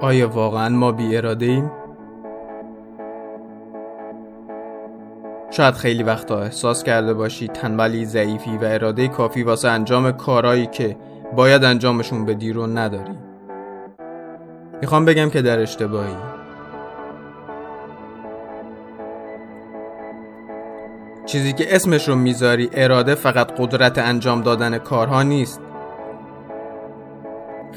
آیا 0.00 0.28
واقعا 0.28 0.68
ما 0.68 0.92
بی 0.92 1.16
اراده 1.16 1.46
ایم؟ 1.46 1.70
شاید 5.50 5.74
خیلی 5.74 6.02
وقتا 6.02 6.42
احساس 6.42 6.82
کرده 6.82 7.14
باشی 7.14 7.48
تنبلی 7.48 8.04
ضعیفی 8.04 8.50
و 8.50 8.64
اراده 8.64 9.08
کافی 9.08 9.42
واسه 9.42 9.68
انجام 9.68 10.12
کارهایی 10.12 10.66
که 10.66 10.96
باید 11.36 11.64
انجامشون 11.64 12.24
بدی 12.24 12.52
رو 12.52 12.66
نداری. 12.66 13.18
می‌خوام 14.80 15.04
بگم 15.04 15.30
که 15.30 15.42
در 15.42 15.58
اشتباهی. 15.58 16.16
چیزی 21.26 21.52
که 21.52 21.76
اسمش 21.76 22.08
رو 22.08 22.14
می‌ذاری 22.14 22.70
اراده 22.72 23.14
فقط 23.14 23.52
قدرت 23.58 23.98
انجام 23.98 24.42
دادن 24.42 24.78
کارها 24.78 25.22
نیست. 25.22 25.60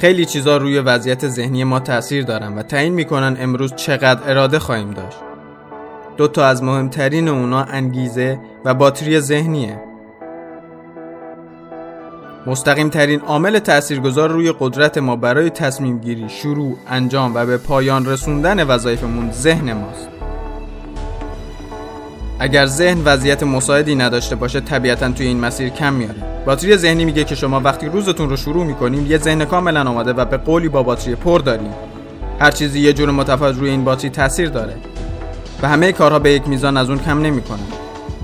خیلی 0.02 0.26
چیزا 0.26 0.58
روی 0.58 0.80
وضعیت 0.80 1.28
ذهنی 1.28 1.64
ما 1.64 1.80
تاثیر 1.80 2.24
دارن 2.24 2.54
و 2.58 2.64
تعیین 2.64 2.94
می‌کنن 2.94 3.38
امروز 3.40 3.76
چقدر 3.76 4.32
اراده 4.32 4.60
خواهیم 4.60 4.92
داشت 4.92 5.18
دو 6.18 6.28
تا 6.28 6.46
از 6.46 6.64
مهمترین 6.64 7.28
اونا 7.28 7.64
انگیزه 7.64 8.40
و 8.66 8.74
باتری 8.74 9.20
ذهنیه 9.20 9.80
مستقیم 12.48 12.90
ترین 12.90 13.20
عامل 13.20 13.60
تاثیرگذار 13.60 14.30
روی 14.30 14.54
قدرت 14.60 14.98
ما 14.98 15.16
برای 15.16 15.50
تصمیم 15.50 16.00
گیری، 16.00 16.30
شروع، 16.30 16.78
انجام 16.88 17.36
و 17.36 17.46
به 17.46 17.58
پایان 17.58 18.06
رسوندن 18.06 18.64
وظایفمون 18.68 19.32
ذهن 19.32 19.74
ماست. 19.74 20.11
اگر 22.44 22.66
ذهن 22.66 23.02
وضعیت 23.06 23.44
مساعدی 23.44 23.96
نداشته 23.96 24.36
باشه 24.36 24.60
طبیعتا 24.60 25.12
توی 25.12 25.28
این 25.28 25.40
مسیر 25.40 25.70
کم 25.70 25.94
میاره. 25.94 26.16
باتری 26.46 26.78
ذهنی 26.78 27.06
میگه 27.06 27.24
که 27.24 27.36
شما 27.36 27.60
وقتی 27.60 27.86
روزتون 27.86 28.30
رو 28.30 28.38
شروع 28.38 28.66
می‌کنیم 28.66 29.12
یه 29.12 29.18
ذهن 29.18 29.46
کاملا 29.46 29.90
آماده 29.90 30.14
و 30.14 30.26
به 30.26 30.38
قولی 30.38 30.70
با 30.70 30.84
باتری 30.84 31.16
پر 31.16 31.40
داریم. 31.40 31.74
هر 32.40 32.52
چیزی 32.52 32.80
یه 32.80 32.94
جور 32.94 33.12
متفاوت 33.12 33.58
روی 33.58 33.70
این 33.70 33.84
باتری 33.84 34.10
تاثیر 34.10 34.50
داره 34.50 34.74
و 35.62 35.68
همه 35.68 35.92
کارها 35.92 36.20
به 36.20 36.32
یک 36.32 36.48
میزان 36.48 36.78
از 36.78 36.90
اون 36.90 37.00
کم 37.00 37.22
نمی‌کنن. 37.22 37.60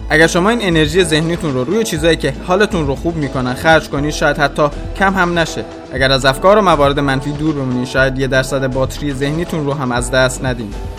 اگر 0.10 0.28
شما 0.28 0.50
این 0.50 0.60
انرژی 0.62 1.04
ذهنیتون 1.04 1.54
رو 1.54 1.64
روی 1.64 1.84
چیزایی 1.84 2.18
که 2.18 2.34
حالتون 2.48 2.88
رو 2.88 2.96
خوب 2.96 3.16
می‌کنن 3.16 3.54
خرج 3.54 3.90
کنید 3.90 4.12
شاید 4.12 4.38
حتی 4.38 4.68
کم 5.00 5.14
هم 5.14 5.40
نشه. 5.40 5.66
اگر 5.94 6.12
از 6.12 6.26
افکار 6.26 6.58
و 6.58 6.62
موارد 6.62 7.00
منفی 7.00 7.32
دور 7.32 7.56
بمونید 7.56 7.88
شاید 7.88 8.20
یه 8.20 8.28
درصد 8.28 8.74
باتری 8.74 9.14
ذهنیتون 9.14 9.66
رو 9.66 9.74
هم 9.74 9.92
از 9.92 10.12
دست 10.12 10.46
ندید 10.46 10.97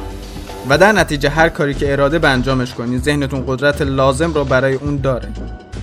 و 0.69 0.79
در 0.79 0.93
نتیجه 0.93 1.29
هر 1.29 1.49
کاری 1.49 1.75
که 1.75 1.93
اراده 1.93 2.19
به 2.19 2.29
انجامش 2.29 2.75
کنید 2.75 3.03
ذهنتون 3.03 3.45
قدرت 3.47 3.83
لازم 3.83 4.33
رو 4.33 4.45
برای 4.45 4.75
اون 4.75 4.97
داره. 4.97 5.29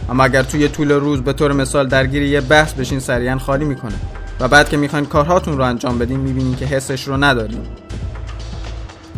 اما 0.10 0.24
اگر 0.24 0.44
توی 0.44 0.68
طول 0.68 0.92
روز 0.92 1.22
به 1.22 1.34
طور 1.34 1.54
مثال 1.54 1.88
درگیر 1.88 2.24
یه 2.24 2.42
بحث 2.42 2.74
بشین 2.74 3.00
سریعا 3.00 3.38
خالی 3.38 3.66
می‌کنه 3.66 3.96
و 4.40 4.48
بعد 4.48 4.70
که 4.70 4.78
می‌خواین 4.78 5.06
کارهاتون 5.06 5.58
رو 5.58 5.64
انجام 5.64 6.00
بدین 6.00 6.20
می‌بینین 6.20 6.56
که 6.56 6.66
حسش 6.66 7.08
رو 7.08 7.18
ندارین. 7.18 7.62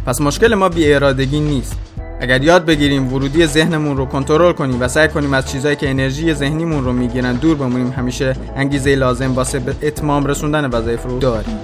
پس 0.06 0.22
مشکل 0.22 0.56
ما 0.56 0.70
بی 0.70 0.94
ارادگی 0.94 1.40
نیست. 1.40 1.76
اگر 2.22 2.44
یاد 2.44 2.66
بگیریم 2.66 3.14
ورودی 3.14 3.46
ذهنمون 3.46 3.98
رو 3.98 4.06
کنترل 4.06 4.52
کنیم 4.52 4.82
و 4.82 4.88
سعی 4.88 5.08
کنیم 5.08 5.34
از 5.34 5.52
چیزایی 5.52 5.76
که 5.76 5.90
انرژی 5.90 6.34
ذهنیمون 6.34 6.86
رو 6.86 6.94
می‌گیرن 6.94 7.36
دور 7.36 7.58
بمونیم 7.58 7.92
همیشه 7.92 8.36
انگیزه 8.56 8.96
لازم 8.96 9.36
واسه 9.36 9.60
به 9.60 9.76
اتمام 9.82 10.26
رسوندن 10.26 10.66
وظایف 10.66 11.04
رو 11.04 11.20
داریم. 11.20 11.60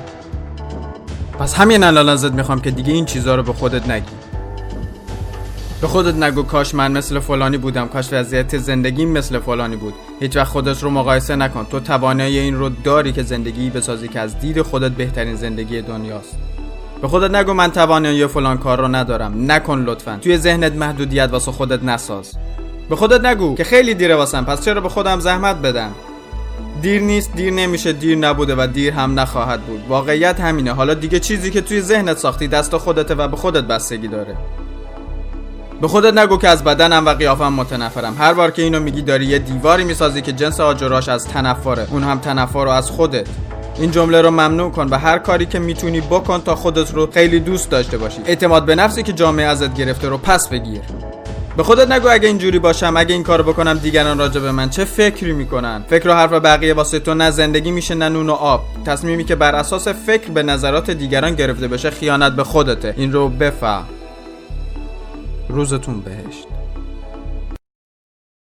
پس 1.40 1.54
همین 1.56 1.84
الان 1.84 2.10
ازت 2.10 2.32
می‌خوام 2.32 2.62
که 2.62 2.72
دیگه 2.72 2.94
این 2.94 3.06
چیزها 3.06 3.36
رو 3.36 3.44
به 3.44 3.54
خودت 3.54 3.90
نگی. 3.90 4.12
به 5.82 5.88
خودت 5.88 6.16
نگو 6.16 6.44
کاش 6.44 6.76
من 6.76 6.92
مثل 6.92 7.20
فلانی 7.20 7.58
بودم 7.58 7.88
کاش 7.88 8.14
وضعیت 8.14 8.58
زندگیم 8.58 9.12
مثل 9.12 9.40
فلانی 9.40 9.76
بود. 9.76 9.94
هیچ 10.20 10.38
وقت 10.38 10.48
خودت 10.48 10.84
رو 10.84 10.90
مقایسه 10.90 11.36
نکن. 11.36 11.66
تو 11.72 11.80
توانایی 11.80 12.40
این 12.40 12.56
رو 12.56 12.70
داری 12.70 13.12
که 13.12 13.24
زندگی 13.24 13.70
بسازی 13.70 14.08
که 14.08 14.20
از 14.20 14.40
دید 14.40 14.62
خودت 14.62 14.92
بهترین 14.92 15.36
زندگی 15.36 15.82
دنیاست. 15.82 16.38
به 17.02 17.08
خودت 17.08 17.36
نگو 17.36 17.54
من 17.54 17.72
توانایی 17.72 18.28
فلان 18.28 18.58
کار 18.58 18.80
رو 18.80 18.88
ندارم. 18.88 19.52
نکن 19.52 19.80
لطفا. 19.80 20.18
توی 20.22 20.38
ذهنت 20.38 20.74
محدودیت 20.74 21.30
واسه 21.32 21.52
خودت 21.52 21.84
نساز. 21.84 22.34
به 22.90 22.96
خودت 22.96 23.26
نگو 23.26 23.56
که 23.56 23.64
خیلی 23.64 23.94
دیره 23.94 24.16
واسم 24.16 24.46
پس 24.46 24.66
چرا 24.66 24.82
به 24.82 24.90
خودم 24.90 25.20
زحمت 25.20 25.56
بدم؟ 25.56 25.92
دیر 26.84 27.02
نیست 27.02 27.36
دیر 27.36 27.54
نمیشه 27.54 27.94
دیر 27.94 28.18
نبوده 28.18 28.56
و 28.56 28.68
دیر 28.68 28.94
هم 28.94 29.20
نخواهد 29.20 29.62
بود. 29.62 29.84
واقعیت 29.88 30.40
همینه. 30.40 30.74
حالا 30.74 30.94
دیگه 30.94 31.20
چیزی 31.20 31.52
که 31.52 31.62
توی 31.62 31.82
ذهنت 31.82 32.18
ساختی 32.18 32.48
دست 32.48 32.78
خودته 32.78 33.16
و 33.16 33.28
به 33.28 33.38
خودت 33.38 33.64
بستگی 33.64 34.08
داره. 34.08 34.36
به 35.82 35.88
خودت 35.88 36.18
نگو 36.18 36.38
که 36.38 36.48
از 36.48 36.64
بدنم 36.64 37.06
و 37.06 37.10
قیافم 37.10 37.54
متنفرم. 37.54 38.16
هر 38.20 38.34
بار 38.34 38.52
که 38.52 38.62
اینو 38.62 38.80
میگی 38.80 39.02
داری 39.02 39.26
یه 39.26 39.40
دیواری 39.40 39.84
می‌سازی 39.84 40.22
که 40.22 40.32
جنس 40.32 40.60
آجراش 40.60 41.10
از 41.10 41.28
تنفره. 41.28 41.88
اون 41.92 42.04
هم 42.04 42.20
تنفر 42.20 42.64
رو 42.64 42.72
از 42.72 42.90
خودت. 42.90 43.28
این 43.78 43.92
جمله 43.92 44.22
رو 44.22 44.32
ممنوع 44.32 44.72
کن 44.72 44.88
و 44.90 44.98
هر 44.98 45.18
کاری 45.18 45.46
که 45.46 45.60
می‌تونی 45.60 46.02
بکن 46.02 46.42
تا 46.42 46.56
خودت 46.56 46.94
رو 46.94 47.12
خیلی 47.12 47.40
دوست 47.40 47.70
داشته 47.70 47.98
باشی. 47.98 48.20
اعتماد 48.26 48.66
به 48.66 48.76
نفسی 48.76 49.04
که 49.04 49.14
جامعه 49.14 49.46
ازت 49.46 49.74
گرفته 49.74 50.10
رو 50.10 50.18
پس 50.18 50.48
بگیر. 50.50 50.82
به 51.58 51.64
خودت 51.64 51.92
نگو 51.92 52.08
اگه 52.10 52.28
اینجوری 52.28 52.60
باشم 52.60 52.94
اگه 52.98 53.14
این 53.14 53.24
کارو 53.24 53.44
بکنم 53.44 53.74
دیگران 53.74 54.18
راجع 54.18 54.42
به 54.42 54.52
من 54.52 54.70
چه 54.70 54.86
فکری 54.86 55.34
می‌کنن؟ 55.34 55.84
فکر 55.90 56.10
و 56.10 56.14
حرف 56.14 56.32
بقیه 56.32 56.74
واسه 56.74 57.00
تو 57.00 57.14
نه 57.14 57.32
زندگی 57.32 57.72
میشه 57.72 57.96
نه 57.96 58.10
نون 58.10 58.30
و 58.30 58.34
آب. 58.34 58.62
تصمیمی 58.86 59.24
که 59.24 59.36
بر 59.36 59.56
اساس 59.56 59.88
فکر 59.88 60.32
به 60.32 60.44
نظرات 60.44 60.92
دیگران 60.92 61.36
گرفته 61.36 61.68
بشه 61.68 61.90
خیانت 61.90 62.34
به 62.34 62.44
خودته. 62.44 62.94
این 62.98 63.14
رو 63.14 63.30
بفهم. 63.30 63.86
روزتون 65.50 66.02
بهشت. 66.02 66.48